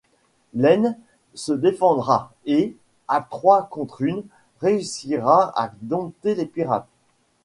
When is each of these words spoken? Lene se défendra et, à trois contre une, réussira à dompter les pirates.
Lene 0.55 0.97
se 1.35 1.51
défendra 1.53 2.33
et, 2.47 2.75
à 3.07 3.21
trois 3.21 3.67
contre 3.69 4.01
une, 4.01 4.23
réussira 4.59 5.53
à 5.55 5.71
dompter 5.83 6.33
les 6.33 6.47
pirates. 6.47 6.87